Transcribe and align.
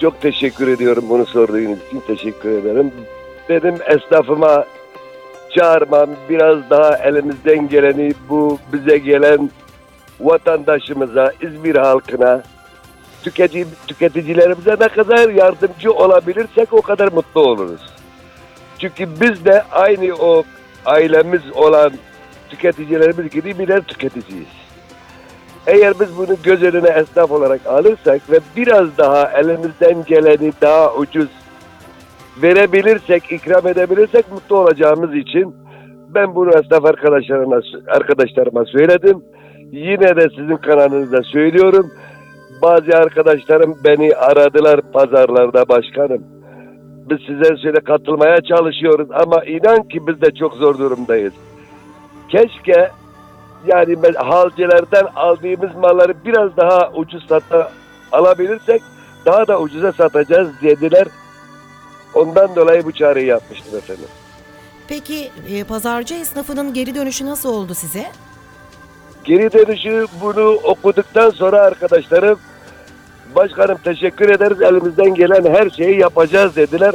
Çok 0.00 0.20
teşekkür 0.20 0.68
ediyorum 0.68 1.04
bunu 1.08 1.26
sorduğunuz 1.26 1.78
için 1.88 2.00
teşekkür 2.06 2.50
ederim. 2.50 2.92
Benim 3.48 3.78
esnafıma 3.86 4.64
çağırmam 5.50 6.10
biraz 6.28 6.70
daha 6.70 6.98
elimizden 6.98 7.68
geleni 7.68 8.12
bu 8.28 8.58
bize 8.72 8.98
gelen 8.98 9.50
vatandaşımıza, 10.20 11.32
İzmir 11.40 11.76
halkına, 11.76 12.42
tüketici, 13.22 13.66
tüketicilerimize 13.86 14.76
ne 14.80 14.88
kadar 14.88 15.28
yardımcı 15.28 15.92
olabilirsek 15.92 16.72
o 16.72 16.82
kadar 16.82 17.12
mutlu 17.12 17.40
oluruz. 17.40 17.80
Çünkü 18.78 19.08
biz 19.20 19.44
de 19.44 19.62
aynı 19.62 20.14
o 20.14 20.44
ailemiz 20.86 21.42
olan 21.54 21.92
tüketicilerimiz 22.50 23.30
gibi 23.30 23.58
birer 23.58 23.80
tüketiciyiz. 23.80 24.67
Eğer 25.68 25.94
biz 26.00 26.18
bunu 26.18 26.36
göz 26.44 26.62
önüne 26.62 26.88
esnaf 26.88 27.30
olarak 27.30 27.66
alırsak 27.66 28.30
ve 28.30 28.40
biraz 28.56 28.98
daha 28.98 29.30
elimizden 29.30 30.04
geleni 30.06 30.52
daha 30.60 30.94
ucuz 30.94 31.28
verebilirsek, 32.42 33.32
ikram 33.32 33.66
edebilirsek 33.66 34.32
mutlu 34.32 34.56
olacağımız 34.56 35.14
için 35.14 35.54
ben 36.14 36.34
bunu 36.34 36.50
esnaf 36.50 36.84
arkadaşlarıma, 36.84 37.60
arkadaşlarıma 37.88 38.64
söyledim. 38.64 39.24
Yine 39.72 40.16
de 40.16 40.28
sizin 40.36 40.56
kanalınızda 40.56 41.22
söylüyorum. 41.22 41.90
Bazı 42.62 42.90
arkadaşlarım 42.96 43.78
beni 43.84 44.14
aradılar 44.14 44.80
pazarlarda 44.92 45.68
başkanım. 45.68 46.22
Biz 47.10 47.18
size 47.26 47.56
şöyle 47.62 47.80
katılmaya 47.80 48.40
çalışıyoruz 48.40 49.08
ama 49.12 49.44
inan 49.44 49.88
ki 49.88 50.06
biz 50.06 50.20
de 50.20 50.30
çok 50.30 50.54
zor 50.54 50.78
durumdayız. 50.78 51.32
Keşke 52.28 52.90
yani 53.66 54.02
ben 54.02 54.14
halcilerden 54.14 55.06
aldığımız 55.16 55.74
malları 55.74 56.14
biraz 56.24 56.56
daha 56.56 56.90
ucuz 56.92 57.26
sata 57.26 57.72
alabilirsek 58.12 58.82
daha 59.26 59.46
da 59.46 59.60
ucuza 59.60 59.92
satacağız 59.92 60.48
dediler. 60.62 61.06
Ondan 62.14 62.56
dolayı 62.56 62.84
bu 62.84 62.92
çağrıyı 62.92 63.26
yapmıştım 63.26 63.78
efendim. 63.78 64.08
Peki 64.88 65.30
e, 65.48 65.64
pazarcı 65.64 66.14
esnafının 66.14 66.74
geri 66.74 66.94
dönüşü 66.94 67.26
nasıl 67.26 67.48
oldu 67.48 67.74
size? 67.74 68.06
Geri 69.24 69.52
dönüşü 69.52 70.06
bunu 70.20 70.50
okuduktan 70.50 71.30
sonra 71.30 71.60
arkadaşlarım 71.60 72.38
başkanım 73.34 73.78
teşekkür 73.84 74.28
ederiz 74.28 74.62
elimizden 74.62 75.14
gelen 75.14 75.54
her 75.54 75.70
şeyi 75.70 75.98
yapacağız 76.00 76.56
dediler. 76.56 76.94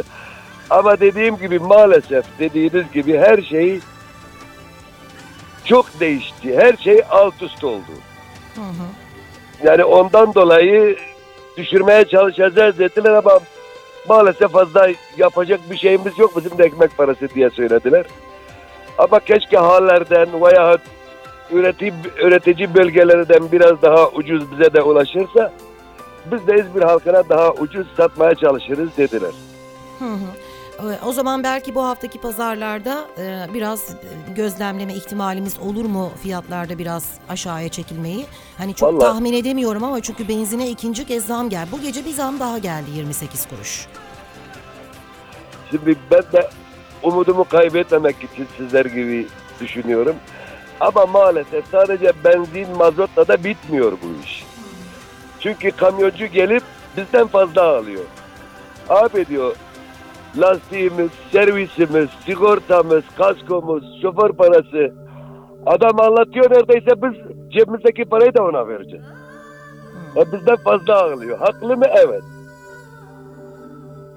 Ama 0.69 0.99
dediğim 0.99 1.37
gibi 1.37 1.59
maalesef 1.59 2.25
dediğiniz 2.39 2.91
gibi 2.93 3.17
her 3.17 3.41
şey 3.41 3.79
çok 5.65 5.99
değişti. 5.99 6.57
Her 6.57 6.77
şey 6.77 7.01
alt 7.09 7.41
üst 7.41 7.63
oldu. 7.63 7.91
Hı 8.55 8.61
hı. 8.61 8.87
Yani 9.67 9.83
ondan 9.83 10.33
dolayı 10.33 10.97
düşürmeye 11.57 12.05
çalışacağız 12.05 12.79
dediler 12.79 13.11
ama 13.11 13.39
maalesef 14.09 14.51
fazla 14.51 14.87
yapacak 15.17 15.59
bir 15.71 15.77
şeyimiz 15.77 16.19
yok 16.19 16.37
bizim 16.37 16.57
de 16.57 16.63
ekmek 16.63 16.97
parası 16.97 17.29
diye 17.29 17.49
söylediler. 17.49 18.05
Ama 18.97 19.19
keşke 19.19 19.57
hallerden 19.57 20.27
veya 20.41 20.77
üretici, 21.51 21.93
üretici 22.23 22.75
bölgelerden 22.75 23.51
biraz 23.51 23.81
daha 23.81 24.07
ucuz 24.09 24.51
bize 24.51 24.73
de 24.73 24.81
ulaşırsa 24.81 25.53
biz 26.25 26.47
de 26.47 26.55
İzmir 26.55 26.81
halkına 26.81 27.29
daha 27.29 27.51
ucuz 27.51 27.87
satmaya 27.97 28.35
çalışırız 28.35 28.97
dediler. 28.97 29.31
Hı 29.99 30.05
hı. 30.05 30.42
E, 30.79 31.05
O 31.05 31.11
zaman 31.11 31.43
belki 31.43 31.75
bu 31.75 31.83
haftaki 31.83 32.21
pazarlarda 32.21 33.07
e, 33.17 33.53
biraz 33.53 33.89
gözlemleme 34.35 34.93
ihtimalimiz 34.93 35.59
olur 35.59 35.85
mu 35.85 36.11
fiyatlarda 36.23 36.77
biraz 36.77 37.09
aşağıya 37.29 37.69
çekilmeyi? 37.69 38.25
Hani 38.57 38.75
çok 38.75 38.93
Vallahi- 38.93 38.99
tahmin 39.07 39.33
edemiyorum 39.33 39.83
ama 39.83 40.01
çünkü 40.01 40.27
benzine 40.27 40.69
ikinci 40.69 41.05
kez 41.05 41.25
zam 41.25 41.49
geldi. 41.49 41.69
Bu 41.71 41.81
gece 41.81 42.05
bir 42.05 42.11
zam 42.11 42.39
daha 42.39 42.57
geldi 42.57 42.91
28 42.95 43.45
kuruş. 43.47 43.87
Şimdi 45.71 45.95
ben 46.11 46.23
de 46.33 46.49
umudumu 47.03 47.43
kaybetmemek 47.43 48.15
için 48.23 48.47
sizler 48.57 48.85
gibi 48.85 49.27
düşünüyorum. 49.59 50.15
Ama 50.79 51.05
maalesef 51.05 51.65
sadece 51.71 52.11
benzin 52.23 52.77
mazotla 52.77 53.27
da 53.27 53.43
bitmiyor 53.43 53.91
bu 53.91 54.23
iş. 54.25 54.45
Çünkü 55.39 55.71
kamyoncu 55.71 56.25
gelip 56.25 56.63
bizden 56.97 57.27
fazla 57.27 57.63
alıyor. 57.77 58.03
Abi 58.89 59.25
diyor 59.25 59.55
lastiğimiz, 60.37 61.11
servisimiz, 61.31 62.09
sigortamız, 62.25 63.03
kaskomuz, 63.17 64.01
şoför 64.01 64.29
parası. 64.29 64.93
Adam 65.65 65.99
anlatıyor 65.99 66.51
neredeyse 66.51 67.01
biz 67.01 67.13
cebimizdeki 67.53 68.05
parayı 68.05 68.33
da 68.33 68.43
ona 68.43 68.67
vereceğiz. 68.67 69.05
E 70.15 70.31
bizden 70.31 70.55
fazla 70.55 71.03
alıyor. 71.03 71.39
Haklı 71.39 71.77
mı? 71.77 71.85
Evet. 72.05 72.23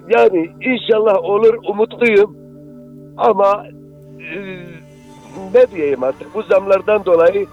Yani 0.09 0.51
inşallah 0.61 1.23
olur 1.23 1.53
umutluyum. 1.69 2.37
Ama 3.17 3.65
e, 4.19 4.59
ne 5.53 5.71
diyeyim 5.71 6.03
artık 6.03 6.35
bu 6.35 6.43
zamlardan 6.43 7.05
dolayı 7.05 7.47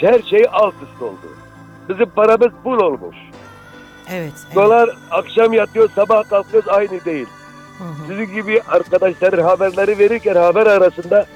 her 0.00 0.22
şey 0.22 0.44
alt 0.52 0.74
üst 0.74 1.02
oldu. 1.02 1.28
Bizim 1.88 2.10
paramız 2.10 2.52
bul 2.64 2.78
olmuş. 2.78 3.16
Evet. 4.12 4.32
evet. 4.46 4.54
Dolar 4.54 4.90
akşam 5.10 5.52
yatıyor 5.52 5.90
sabah 5.94 6.28
kalkıyoruz 6.28 6.68
aynı 6.68 7.04
değil. 7.04 7.26
Sizin 8.08 8.34
gibi 8.34 8.62
arkadaşların 8.68 9.42
haberleri 9.42 9.98
verirken 9.98 10.34
haber 10.36 10.66
arasında 10.66 11.26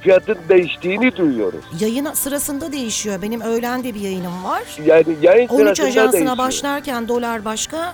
fiyatın 0.00 0.38
değiştiğini 0.48 1.16
duyuyoruz. 1.16 1.64
Yayın 1.80 2.12
sırasında 2.12 2.72
değişiyor. 2.72 3.22
Benim 3.22 3.40
öğlen 3.40 3.84
de 3.84 3.94
bir 3.94 4.00
yayınım 4.00 4.44
var. 4.44 4.62
Yani 4.84 5.16
yayın 5.22 5.48
13 5.48 5.58
sırasında 5.58 5.86
ajansına 5.86 6.12
değişiyor. 6.12 6.38
başlarken 6.38 7.08
dolar 7.08 7.44
başka, 7.44 7.92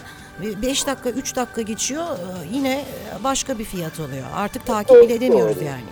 5 0.63 0.87
dakika 0.87 1.11
3 1.11 1.37
dakika 1.37 1.63
geçiyor 1.63 2.05
e, 2.05 2.57
yine 2.57 2.85
başka 3.25 3.59
bir 3.59 3.65
fiyat 3.65 4.01
oluyor. 4.01 4.25
Artık 4.37 4.67
takip 4.67 5.03
bile 5.03 5.15
edemiyoruz 5.15 5.57
doğru. 5.57 5.65
yani. 5.65 5.85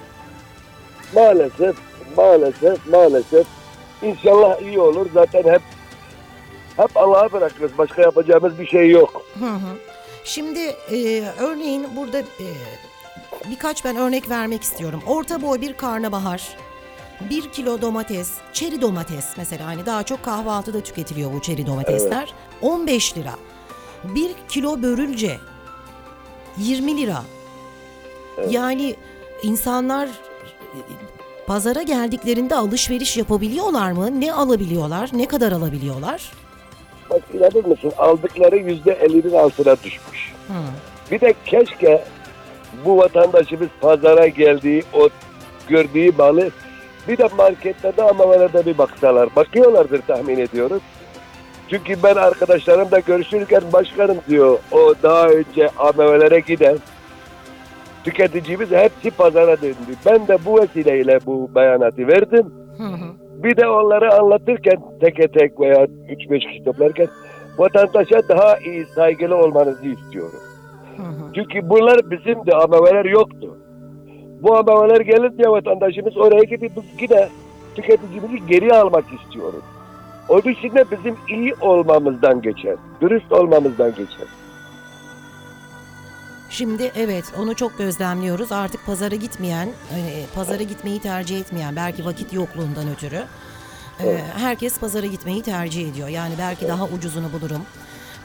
Maalesef, 1.15 1.77
maalesef, 2.17 2.87
maalesef. 2.91 3.47
İnşallah 4.03 4.61
iyi 4.61 4.81
olur. 4.81 5.07
Zaten 5.15 5.43
hep 5.53 5.63
hep 6.77 6.97
Allah'a 6.97 7.33
bırakırız. 7.33 7.71
Başka 7.79 8.03
yapacağımız 8.03 8.59
bir 8.59 8.67
şey 8.67 8.91
yok. 8.91 9.23
Hı 9.39 9.45
hı. 9.45 9.90
Şimdi 10.25 10.61
e, 10.91 11.25
örneğin 11.39 11.87
burada 11.97 12.19
e, 12.19 12.47
birkaç 13.51 13.85
ben 13.85 13.97
örnek 13.97 14.31
vermek 14.31 14.63
istiyorum. 14.63 15.03
Orta 15.07 15.43
boy 15.43 15.61
bir 15.61 15.73
karnabahar, 15.73 16.57
bir 17.31 17.53
kilo 17.53 17.81
domates, 17.81 18.31
çeri 18.53 18.81
domates 18.81 19.25
mesela 19.37 19.67
hani 19.67 19.87
daha 19.87 20.03
çok 20.03 20.23
kahvaltıda 20.23 20.81
tüketiliyor 20.81 21.33
bu 21.33 21.43
çeri 21.43 21.67
domatesler. 21.67 22.35
15 22.63 23.17
lira. 23.17 23.35
Bir 24.05 24.31
kilo 24.49 24.83
börülce 24.83 25.37
20 26.59 26.97
lira. 27.03 27.23
Yani 28.51 28.97
insanlar 29.43 30.09
pazara 31.47 31.83
geldiklerinde 31.83 32.55
alışveriş 32.57 33.17
yapabiliyorlar 33.17 33.93
mı? 33.93 34.21
Ne 34.21 34.33
alabiliyorlar? 34.33 35.11
Ne 35.13 35.27
kadar 35.29 35.53
alabiliyorlar? 35.53 36.33
Bak 37.11 37.23
inanır 37.35 37.65
mısın? 37.65 37.93
Aldıkları 37.99 38.57
yüzde 38.57 38.93
ellinin 38.93 39.35
altına 39.35 39.77
düşmüş. 39.77 40.33
Hı. 40.49 40.55
Bir 41.11 41.21
de 41.21 41.35
keşke 41.45 42.05
bu 42.85 42.99
vatandaşımız 42.99 43.69
pazara 43.81 44.29
geldiği 44.29 44.83
o 44.93 45.09
gördüğü 45.69 46.13
malı 46.19 46.51
bir 47.09 47.19
de 47.19 47.29
marketlerde 47.39 48.03
amalara 48.03 48.67
bir 48.67 48.79
baksalar. 48.79 49.37
Bakıyorlardır 49.37 50.03
tahmin 50.03 50.39
ediyoruz. 50.39 50.83
Çünkü 51.71 52.03
ben 52.03 52.15
arkadaşlarımla 52.15 52.99
görüşürken 52.99 53.63
başkanım 53.73 54.19
diyor 54.29 54.59
o 54.73 54.95
daha 55.03 55.29
önce 55.29 55.69
AMV'lere 55.79 56.41
giden 56.41 56.79
tüketicimiz 58.05 58.71
hepsi 58.71 59.11
pazara 59.11 59.63
döndü. 59.63 59.97
Ben 60.07 60.29
de 60.29 60.45
bu 60.45 60.61
vesileyle 60.61 61.19
bu 61.27 61.51
beyanatı 61.55 62.09
verdim. 62.09 62.53
Hı 62.79 62.85
hı. 62.85 63.20
Bir 63.43 63.57
de 63.57 63.69
onları 63.69 64.15
anlatırken 64.15 64.77
teke 65.01 65.29
tek 65.29 65.61
veya 65.61 65.85
3-5 65.85 66.39
kişi 66.39 66.65
toplarken 66.65 67.09
vatandaşa 67.59 68.29
daha 68.29 68.57
iyi 68.59 68.87
saygılı 68.87 69.37
olmanızı 69.37 69.89
istiyorum. 69.89 70.41
Hı 70.97 71.03
hı. 71.03 71.33
Çünkü 71.35 71.69
bunlar 71.71 72.11
bizim 72.11 72.47
de 72.47 72.55
AMV'ler 72.55 73.05
yoktu. 73.05 73.57
Bu 74.43 74.57
AMV'ler 74.57 75.01
gelince 75.01 75.51
vatandaşımız 75.51 76.17
oraya 76.17 76.43
gidip 76.43 76.73
biz 76.77 76.85
yine 77.01 77.29
tüketicimizi 77.75 78.47
geri 78.47 78.75
almak 78.75 79.05
istiyoruz. 79.13 79.65
O 80.29 80.39
için 80.39 80.75
de 80.75 80.85
bizim 80.91 81.17
iyi 81.29 81.55
olmamızdan 81.61 82.43
geçer. 82.43 82.77
Dürüst 83.01 83.33
olmamızdan 83.33 83.91
geçer. 83.91 84.27
Şimdi 86.51 86.93
evet 86.97 87.25
onu 87.39 87.55
çok 87.57 87.79
gözlemliyoruz. 87.79 88.53
Artık 88.53 88.87
pazara 88.87 89.15
gitmeyen, 89.15 89.69
hani 89.91 90.27
pazara 90.35 90.63
gitmeyi 90.63 91.01
tercih 91.01 91.41
etmeyen 91.41 91.77
belki 91.77 92.05
vakit 92.05 92.33
yokluğundan 92.33 92.89
ötürü 92.91 93.25
e, 94.05 94.21
herkes 94.39 94.79
pazara 94.79 95.07
gitmeyi 95.07 95.43
tercih 95.43 95.91
ediyor. 95.91 96.09
Yani 96.09 96.35
belki 96.39 96.69
daha 96.69 96.85
ucuzunu 96.85 97.33
bulurum. 97.33 97.63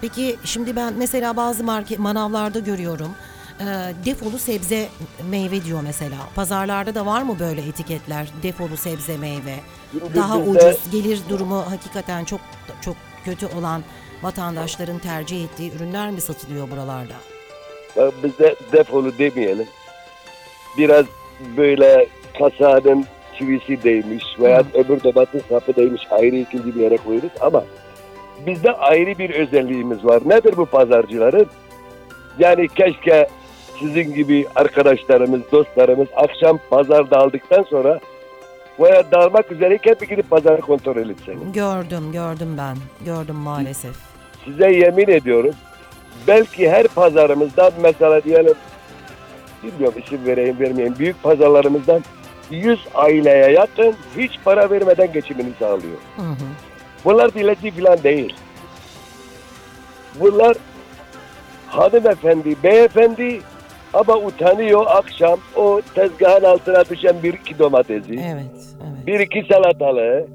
Peki 0.01 0.37
şimdi 0.43 0.75
ben 0.75 0.93
mesela 0.97 1.37
bazı 1.37 1.63
market 1.63 1.99
manavlarda 1.99 2.59
görüyorum. 2.59 3.11
e, 3.59 3.65
defolu 4.05 4.37
sebze 4.39 4.89
meyve 5.29 5.63
diyor 5.63 5.81
mesela. 5.83 6.17
Pazarlarda 6.35 6.95
da 6.95 7.05
var 7.05 7.21
mı 7.21 7.39
böyle 7.39 7.61
etiketler? 7.61 8.27
Defolu 8.43 8.77
sebze 8.77 9.17
meyve. 9.17 9.59
Daha 10.15 10.37
ucuz, 10.37 10.91
gelir 10.91 11.19
durumu 11.29 11.71
hakikaten 11.71 12.25
çok 12.25 12.39
çok 12.81 12.95
kötü 13.25 13.45
olan 13.45 13.83
vatandaşların 14.23 14.99
tercih 14.99 15.43
ettiği 15.43 15.71
ürünler 15.75 16.11
mi 16.11 16.21
satılıyor 16.21 16.71
buralarda? 16.71 17.13
Ya 17.95 18.11
Bizde 18.23 18.55
defolu 18.71 19.17
demeyelim. 19.17 19.67
Biraz 20.77 21.05
böyle 21.57 22.07
kasanın 22.39 23.05
çivisi 23.37 23.83
değmiş 23.83 24.23
veya 24.39 24.63
öbür 24.73 25.03
domates 25.03 25.45
sapı 25.49 25.75
değmiş 25.75 26.01
ayrı 26.11 26.35
ikinci 26.35 26.75
bir 26.75 26.81
yere 26.81 26.97
koyuyoruz 26.97 27.31
ama 27.41 27.63
bizde 28.47 28.71
ayrı 28.71 29.17
bir 29.17 29.29
özelliğimiz 29.29 30.05
var. 30.05 30.21
Nedir 30.25 30.57
bu 30.57 30.65
pazarcıların? 30.65 31.47
Yani 32.39 32.67
keşke 32.67 33.27
sizin 33.79 34.13
gibi 34.13 34.45
arkadaşlarımız, 34.55 35.41
dostlarımız 35.51 36.07
akşam 36.15 36.59
pazarda 36.69 37.17
aldıktan 37.17 37.63
sonra 37.63 37.99
veya 38.79 39.11
dağılmak 39.11 39.51
üzereyken 39.51 39.95
bir 40.01 40.07
gidip 40.07 40.29
pazarı 40.29 40.61
kontrol 40.61 41.09
etseniz. 41.09 41.53
Gördüm, 41.53 42.11
gördüm 42.11 42.55
ben. 42.57 42.77
Gördüm 43.05 43.35
maalesef. 43.35 43.95
Size 44.45 44.71
yemin 44.71 45.07
ediyorum 45.07 45.53
belki 46.27 46.69
her 46.69 46.87
pazarımızdan 46.87 47.71
mesela 47.81 48.23
diyelim 48.23 48.53
bilmiyorum 49.63 50.01
isim 50.05 50.25
vereyim 50.25 50.59
vermeyeyim 50.59 50.95
büyük 50.99 51.23
pazarlarımızdan 51.23 52.03
100 52.51 52.79
aileye 52.95 53.51
yakın 53.51 53.95
hiç 54.17 54.31
para 54.45 54.69
vermeden 54.69 55.13
geçimini 55.13 55.49
sağlıyor. 55.59 55.97
Hı 56.15 56.21
hı. 56.21 56.35
Bunlar 57.05 57.33
dileci 57.33 57.71
falan 57.71 58.03
değil. 58.03 58.35
Bunlar 60.19 60.57
hanımefendi, 61.67 62.55
beyefendi 62.63 63.41
ama 63.93 64.17
utanıyor 64.17 64.85
akşam 64.87 65.39
o 65.55 65.81
tezgahın 65.95 66.43
altına 66.43 66.85
düşen 66.85 67.15
bir 67.23 67.33
iki 67.33 67.59
domatesi, 67.59 68.13
Evet, 68.13 68.65
evet. 68.81 69.07
bir 69.07 69.19
iki 69.19 69.53
salatalığı, 69.53 70.27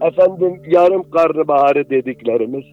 efendim 0.00 0.62
yarım 0.66 1.10
karnabaharı 1.10 1.90
dediklerimiz. 1.90 2.64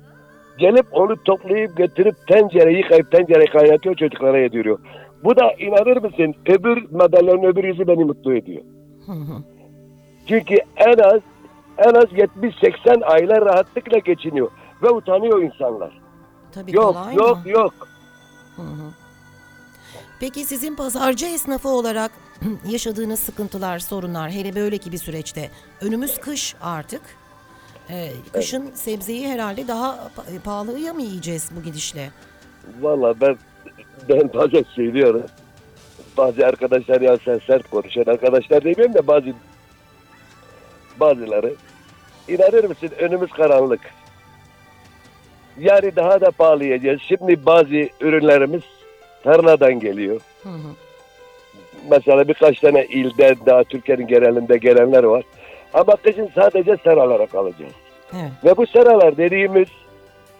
Gelip 0.57 0.85
onu 0.91 1.23
toplayıp 1.23 1.77
getirip 1.77 2.15
tencere 2.27 2.77
yıkayıp 2.77 3.11
tencere 3.11 3.45
kaynatıyor 3.45 3.95
çocuklara 3.95 4.37
yediriyor. 4.37 4.79
Bu 5.23 5.35
da 5.35 5.53
inanır 5.53 5.97
mısın 5.97 6.35
öbür 6.47 6.91
madalyonun 6.91 7.43
öbür 7.43 7.63
yüzü 7.63 7.87
beni 7.87 8.05
mutlu 8.05 8.35
ediyor. 8.35 8.61
Çünkü 10.27 10.55
en 10.77 10.97
az 10.97 11.21
en 11.77 11.93
az 11.93 12.05
70-80 12.05 13.05
aile 13.05 13.41
rahatlıkla 13.41 13.97
geçiniyor 13.97 14.51
ve 14.83 14.89
utanıyor 14.89 15.41
insanlar. 15.41 16.01
Tabii 16.51 16.75
Yok 16.75 16.85
kolay 16.85 17.15
yok 17.15 17.45
mı? 17.45 17.51
yok. 17.51 17.73
Hı 18.55 18.61
hı. 18.61 18.91
Peki 20.19 20.45
sizin 20.45 20.75
pazarcı 20.75 21.25
esnafı 21.25 21.69
olarak 21.69 22.11
yaşadığınız 22.69 23.19
sıkıntılar, 23.19 23.79
sorunlar 23.79 24.31
hele 24.31 24.55
böyle 24.55 24.77
ki 24.77 24.91
bir 24.91 24.97
süreçte 24.97 25.49
önümüz 25.81 26.17
kış 26.17 26.55
artık. 26.61 27.01
Ee, 27.89 28.11
kışın 28.33 28.71
sebzeyi 28.73 29.27
herhalde 29.27 29.67
daha 29.67 30.11
pa- 30.17 30.39
pahalıya 30.43 30.93
mı 30.93 31.01
yiyeceğiz 31.01 31.49
bu 31.55 31.63
gidişle? 31.63 32.09
Valla 32.81 33.21
ben 33.21 33.37
ben 34.09 34.33
bazen 34.33 34.65
söylüyorum. 34.75 35.23
Bazı 36.17 36.45
arkadaşlar 36.45 37.01
ya 37.01 37.17
sen 37.25 37.39
sert 37.47 37.69
konuşan 37.69 38.03
arkadaşlar 38.07 38.63
demiyorum 38.63 38.93
da 38.93 39.07
bazı 39.07 39.33
bazıları 40.99 41.53
inanır 42.27 42.63
mısın 42.63 42.89
önümüz 42.99 43.31
karanlık. 43.31 43.81
Yani 45.59 45.95
daha 45.95 46.21
da 46.21 46.31
pahalı 46.31 46.63
yiyeceğiz. 46.63 46.99
Şimdi 47.07 47.45
bazı 47.45 47.89
ürünlerimiz 48.01 48.61
tarladan 49.23 49.79
geliyor. 49.79 50.21
Hı 50.43 50.49
hı. 50.49 50.75
Mesela 51.89 52.27
birkaç 52.27 52.59
tane 52.59 52.85
ilden 52.85 53.35
daha 53.45 53.63
Türkiye'nin 53.63 54.07
genelinde 54.07 54.57
gelenler 54.57 55.03
var. 55.03 55.23
Ama 55.73 55.95
kışın 55.95 56.29
sadece 56.35 56.77
seralara 56.83 57.25
kalacağız. 57.25 57.73
Evet. 58.13 58.31
Ve 58.43 58.57
bu 58.57 58.67
seralar 58.67 59.17
dediğimiz 59.17 59.67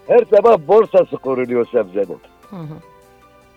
her 0.08 0.20
sabah 0.36 0.58
borsası 0.68 1.18
kuruluyor 1.18 1.68
sebzenin. 1.72 2.20
Hı 2.50 2.56
hı. 2.56 2.76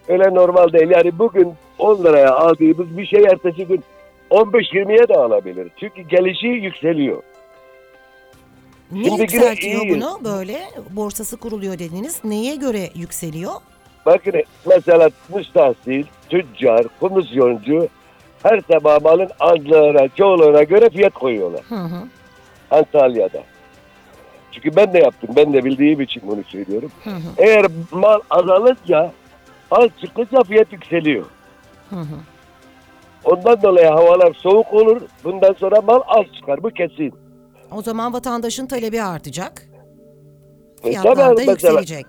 Öyle 0.08 0.34
normal 0.34 0.72
değil. 0.72 0.90
Yani 0.90 1.18
bugün 1.18 1.54
10 1.78 2.04
liraya 2.04 2.34
aldığımız 2.34 2.98
bir 2.98 3.06
şey 3.06 3.22
ertesi 3.22 3.66
gün 3.66 3.84
15-20'ye 4.30 5.08
de 5.08 5.14
alabilir. 5.14 5.68
Çünkü 5.76 6.02
gelişi 6.02 6.46
yükseliyor. 6.46 7.22
Ne 8.92 9.04
Şimdi 9.04 9.20
yükseltiyor 9.20 9.82
iyiyiz. 9.82 9.96
bunu 9.96 10.20
böyle? 10.24 10.60
Borsası 10.90 11.36
kuruluyor 11.36 11.78
dediniz. 11.78 12.20
Neye 12.24 12.56
göre 12.56 12.90
yükseliyor? 12.94 13.52
Bakın 14.06 14.32
mesela 14.66 15.10
müstahsil, 15.34 16.04
tüccar, 16.30 16.86
komisyoncu 17.00 17.88
her 18.44 18.60
sabah 18.72 19.02
malın 19.02 19.28
azlığına, 19.40 20.08
çoğuluğuna 20.08 20.62
göre 20.62 20.90
fiyat 20.90 21.14
koyuyorlar. 21.14 21.60
Hı 21.68 21.74
hı. 21.74 21.96
Antalya'da. 22.70 23.42
Çünkü 24.52 24.76
ben 24.76 24.92
de 24.92 24.98
yaptım. 24.98 25.30
Ben 25.36 25.52
de 25.52 25.64
bildiğim 25.64 26.00
için 26.00 26.22
bunu 26.26 26.44
söylüyorum. 26.44 26.90
Hı 27.04 27.10
hı. 27.10 27.20
Eğer 27.38 27.66
mal 27.92 28.20
azalınca 28.30 29.12
az 29.70 29.88
çıkınca 30.00 30.42
fiyat 30.42 30.72
yükseliyor. 30.72 31.24
Hı 31.90 31.96
hı. 31.96 32.16
Ondan 33.24 33.62
dolayı 33.62 33.86
havalar 33.86 34.34
soğuk 34.34 34.72
olur. 34.74 35.00
Bundan 35.24 35.52
sonra 35.52 35.80
mal 35.80 36.00
az 36.06 36.24
çıkar. 36.36 36.62
Bu 36.62 36.70
kesin. 36.70 37.14
O 37.72 37.82
zaman 37.82 38.12
vatandaşın 38.12 38.66
talebi 38.66 39.02
artacak. 39.02 39.62
E, 40.84 40.88
Fiyatlar 40.88 41.16
da 41.16 41.28
mesela- 41.30 41.50
yükselecek. 41.52 42.06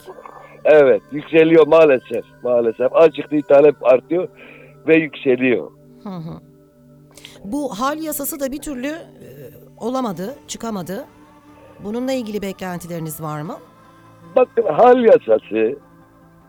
Evet 0.66 1.02
yükseliyor 1.12 1.68
maalesef. 1.68 2.24
Maalesef. 2.44 2.96
Az 2.96 3.10
çıktığı 3.12 3.42
talep 3.42 3.86
artıyor 3.86 4.28
ve 4.88 4.96
yükseliyor. 4.96 5.72
Hı 6.06 6.10
hı. 6.10 6.40
Bu 7.44 7.80
hal 7.80 8.00
yasası 8.00 8.40
da 8.40 8.52
bir 8.52 8.62
türlü 8.62 8.88
e, 8.88 9.00
olamadı, 9.78 10.36
çıkamadı. 10.48 11.06
Bununla 11.84 12.12
ilgili 12.12 12.42
beklentileriniz 12.42 13.22
var 13.22 13.42
mı? 13.42 13.57
Bakın 14.36 14.63
hal 14.74 15.04
yasası 15.04 15.75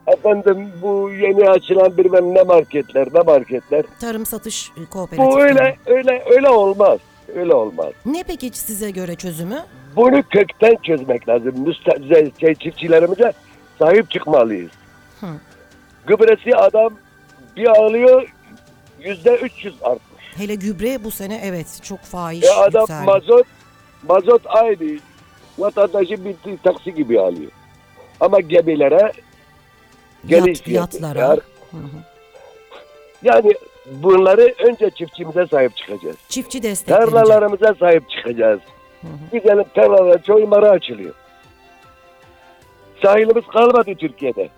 efendim 0.07 0.69
bu 0.83 1.11
yeni 1.11 1.51
açılan 1.51 1.97
bilmem 1.97 2.35
ne 2.35 2.43
marketler 2.43 3.09
ne 3.15 3.21
marketler 3.21 3.85
Tarım 4.01 4.27
satış 4.27 4.73
kooperatifleri. 4.91 5.31
bu 5.31 5.43
öyle 5.43 5.77
öyle 5.87 6.25
öyle 6.31 6.49
olmaz. 6.49 6.99
Öyle 7.35 7.55
olmaz. 7.55 7.93
Ne 8.07 8.23
peki 8.27 8.51
size 8.59 8.91
göre 8.91 9.15
çözümü? 9.15 9.59
Bunu 9.97 10.23
kökten 10.31 10.77
çözmek 10.83 11.29
lazım. 11.29 11.55
Müste 11.61 11.91
şey, 12.41 12.55
çiftçilerimize 12.55 13.33
sahip 13.79 14.11
çıkmalıyız. 14.11 14.71
Hı. 15.21 15.27
Gübresi 16.07 16.57
adam 16.57 16.95
bir 17.57 17.67
alıyor 17.67 18.36
yüzde 19.07 19.37
300 19.37 19.75
artmış. 19.83 20.23
Hele 20.37 20.55
gübre 20.55 21.05
bu 21.05 21.11
sene 21.11 21.41
evet 21.45 21.81
çok 21.83 22.01
fahiş 22.01 22.45
E 22.45 22.51
adam 22.51 22.81
yükseldi. 22.81 23.05
mazot 23.07 23.47
mazot 24.09 24.43
aynı. 24.47 24.99
Vatandaşı 25.59 26.25
bir 26.25 26.35
taksi 26.65 26.95
gibi 26.95 27.21
alıyor. 27.21 27.51
Ama 28.21 28.41
gemilere 28.41 29.13
geliş 30.27 30.61
fiyatlara. 30.61 31.19
Yani, 31.21 31.41
Hı 31.71 31.77
hı. 31.77 31.99
yani 33.23 33.53
bunları 33.87 34.55
önce 34.59 34.91
çiftçimize 34.91 35.47
sahip 35.47 35.77
çıkacağız. 35.77 36.17
Çiftçi 36.29 36.63
desteklenecek. 36.63 37.11
Tarlalarımıza 37.15 37.75
sahip 37.81 38.11
çıkacağız. 38.11 38.61
Hı 39.01 39.39
hı. 39.39 39.65
Tarlalara 39.75 40.23
çoğu 40.23 40.47
mara 40.47 40.71
açılıyor. 40.71 41.15
Sahilimiz 43.03 43.47
kalmadı 43.47 43.95
Türkiye'de. 43.95 44.49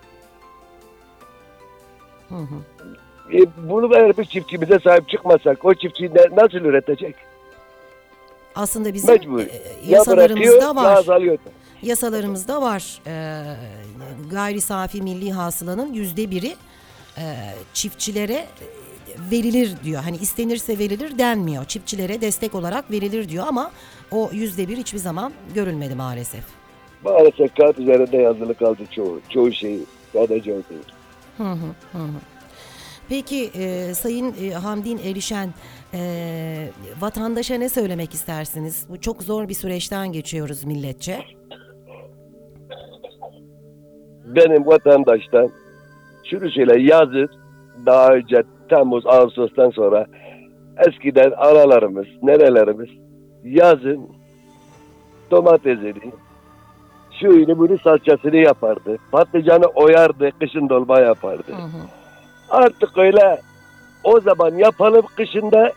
Hı 2.29 2.35
hı. 2.35 2.78
E, 3.33 3.39
bunu 3.69 3.95
eğer 3.95 4.17
bir 4.17 4.25
çiftçimize 4.25 4.79
sahip 4.79 5.09
çıkmasak 5.09 5.65
o 5.65 5.73
çiftçi 5.73 6.03
ne- 6.15 6.35
nasıl 6.43 6.57
üretecek? 6.57 7.15
Aslında 8.55 8.93
bizim 8.93 9.09
Mecbur. 9.13 9.39
e, 9.39 9.43
Ya 9.43 9.49
bırakıyor 9.49 9.89
yasalarımızda 9.97 10.55
ya 10.65 10.75
var. 10.75 10.97
azalıyor. 10.97 11.37
Yasalarımızda 11.81 12.61
var. 12.61 13.01
Ee, 13.07 13.43
gayri 14.31 14.61
safi 14.61 15.01
milli 15.01 15.31
hasılanın 15.31 15.93
yüzde 15.93 16.31
biri 16.31 16.55
e, 17.17 17.23
çiftçilere 17.73 18.33
e, 18.33 18.45
verilir 19.31 19.75
diyor. 19.83 20.01
Hani 20.03 20.17
istenirse 20.17 20.79
verilir 20.79 21.17
denmiyor. 21.17 21.65
Çiftçilere 21.65 22.21
destek 22.21 22.55
olarak 22.55 22.91
verilir 22.91 23.29
diyor 23.29 23.45
ama 23.47 23.71
o 24.11 24.29
yüzde 24.33 24.67
bir 24.67 24.77
hiçbir 24.77 24.99
zaman 24.99 25.33
görülmedi 25.55 25.95
maalesef. 25.95 26.43
Maalesef 27.03 27.55
kağıt 27.55 27.79
üzerinde 27.79 28.17
yazılı 28.17 28.53
kaldı 28.53 28.81
çoğu. 28.95 29.19
Çoğu 29.29 29.51
şey 29.53 29.79
sadece 30.13 30.51
o 30.53 30.55
değil. 30.69 30.83
Hı 31.37 31.43
hı, 31.43 31.65
hı 31.91 31.97
hı. 31.97 32.07
Peki 33.09 33.49
e, 33.59 33.93
Sayın 33.93 34.33
e, 34.43 34.53
Hamdin 34.53 34.97
Erişen 34.97 35.49
e, 35.93 35.99
vatandaşa 36.99 37.55
ne 37.55 37.69
söylemek 37.69 38.13
istersiniz? 38.13 38.87
Bu 38.89 39.01
çok 39.01 39.23
zor 39.23 39.49
bir 39.49 39.53
süreçten 39.53 40.11
geçiyoruz 40.11 40.63
milletçe. 40.63 41.19
Benim 44.25 44.67
vatandaştan 44.67 45.49
şunu 46.29 46.49
söyle 46.49 46.81
yazın 46.81 47.29
daha 47.85 48.07
önce 48.07 48.43
Temmuz, 48.69 49.05
Ağustos'tan 49.07 49.69
sonra 49.69 50.05
eskiden 50.87 51.31
analarımız, 51.31 52.07
nerelerimiz 52.21 52.89
yazın 53.43 54.09
domatesini, 55.31 56.11
şuyunu 57.19 57.57
bunu 57.57 57.77
salçasını 57.77 58.37
yapardı. 58.37 58.97
Patlıcanı 59.11 59.65
oyardı, 59.65 60.31
kışın 60.39 60.69
dolma 60.69 60.99
yapardı. 60.99 61.51
Hı 61.51 61.61
hı. 61.61 61.98
Artık 62.49 62.97
öyle 62.97 63.41
o 64.03 64.19
zaman 64.19 64.55
yapalım 64.55 65.05
kışında 65.15 65.73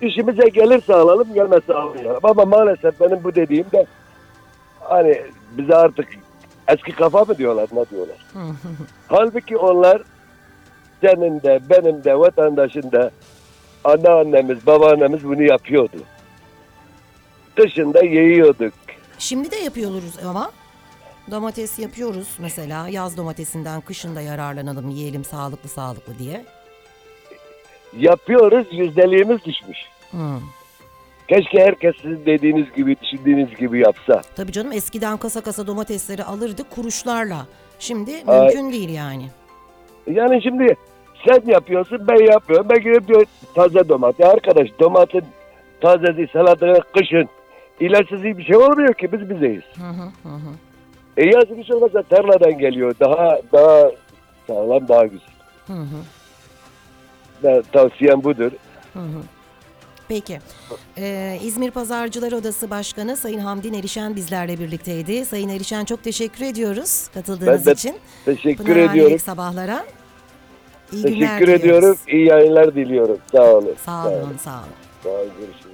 işimize 0.00 0.48
gelirse 0.48 0.94
alalım 0.94 1.34
gelmezse 1.34 1.74
almayalım. 1.74 2.20
Ama 2.22 2.44
maalesef 2.44 3.00
benim 3.00 3.24
bu 3.24 3.34
dediğim 3.34 3.66
de 3.72 3.86
hani 4.80 5.22
bize 5.56 5.74
artık 5.76 6.08
Eski 6.68 6.92
kafa 6.92 7.24
mı 7.24 7.38
diyorlar 7.38 7.68
ne 7.72 7.84
diyorlar. 7.90 8.16
Halbuki 9.08 9.56
onlar 9.56 10.02
senin 11.00 11.42
de 11.42 11.60
benim 11.70 12.04
de 12.04 12.18
vatandaşın 12.18 12.92
da 12.92 13.10
anneannemiz 13.84 14.66
babaannemiz 14.66 15.24
bunu 15.24 15.42
yapıyordu. 15.42 15.96
Dışında 17.56 18.04
yiyorduk. 18.04 18.74
Şimdi 19.18 19.50
de 19.50 19.56
yapıyoruz 19.56 20.18
ama 20.28 20.50
domates 21.30 21.78
yapıyoruz 21.78 22.28
mesela 22.38 22.88
yaz 22.88 23.16
domatesinden 23.16 23.80
kışın 23.80 24.16
da 24.16 24.20
yararlanalım 24.20 24.88
yiyelim 24.88 25.24
sağlıklı 25.24 25.68
sağlıklı 25.68 26.18
diye. 26.18 26.44
Yapıyoruz 27.98 28.66
yüzdeliğimiz 28.72 29.44
düşmüş. 29.44 29.78
Hmm. 30.10 30.40
Keşke 31.28 31.64
herkes 31.64 31.96
sizin 31.96 32.26
dediğiniz 32.26 32.72
gibi 32.76 32.96
düşündüğünüz 33.00 33.56
gibi 33.56 33.78
yapsa. 33.78 34.22
Tabii 34.36 34.52
canım 34.52 34.72
eskiden 34.72 35.16
kasa 35.16 35.40
kasa 35.40 35.66
domatesleri 35.66 36.24
alırdık 36.24 36.70
kuruşlarla. 36.70 37.46
Şimdi 37.78 38.10
Ay. 38.26 38.40
mümkün 38.40 38.72
değil 38.72 38.90
yani. 38.90 39.28
Yani 40.10 40.42
şimdi 40.42 40.76
sen 41.26 41.42
yapıyorsun 41.46 42.08
ben 42.08 42.32
yapıyorum. 42.32 42.66
Ben 42.70 42.82
gidip 42.82 43.08
diyor 43.08 43.24
taze 43.54 43.88
domates. 43.88 44.26
Arkadaş 44.26 44.68
domatesin 44.80 45.28
tazesi 45.80 46.28
salatanın 46.32 46.80
kışın 46.94 47.28
ilaçsız 47.80 48.22
bir 48.22 48.44
şey 48.44 48.56
olmuyor 48.56 48.94
ki 48.94 49.12
biz 49.12 49.30
bizeyiz. 49.30 49.64
Hı 49.76 49.88
hı 50.28 50.28
hı. 50.28 50.38
E 51.16 51.26
yazın 51.26 51.56
hiç 51.56 51.70
olmazsa 51.70 52.02
tarladan 52.02 52.58
geliyor. 52.58 52.94
Daha 53.00 53.40
daha 53.52 53.90
sağlam 54.46 54.88
daha 54.88 55.04
güzel. 55.04 55.28
Hı 55.66 55.72
hı. 55.72 55.96
Ben, 57.44 57.62
tavsiyem 57.72 58.24
budur. 58.24 58.52
Hı 58.92 58.98
hı. 58.98 59.22
Peki. 60.08 60.38
Ee, 60.98 61.38
İzmir 61.42 61.70
Pazarcılar 61.70 62.32
Odası 62.32 62.70
Başkanı 62.70 63.16
Sayın 63.16 63.38
Hamdi 63.38 63.76
Erişen 63.76 64.16
bizlerle 64.16 64.58
birlikteydi. 64.58 65.24
Sayın 65.24 65.48
Erişen 65.48 65.84
çok 65.84 66.04
teşekkür 66.04 66.44
ediyoruz 66.44 67.08
katıldığınız 67.14 67.66
Ben 67.66 67.66
de 67.66 67.72
için. 67.72 67.96
Teşekkür 68.24 68.64
Pınar 68.64 68.90
ediyorum. 68.90 69.18
Sabahlara. 69.18 69.84
İyi 70.92 71.02
Teşekkür 71.02 71.48
ediyorum. 71.48 71.96
İyi 72.08 72.26
yayınlar 72.26 72.74
diliyorum. 72.74 73.18
Sağ 73.32 73.54
olun. 73.54 73.74
Sağ 73.84 74.08
olun. 74.08 74.20
olun, 74.20 74.36
sağ 74.44 74.50
olun. 74.50 74.68
Sağ 75.02 75.08
olun. 75.10 75.30
Görüşürüz. 75.40 75.71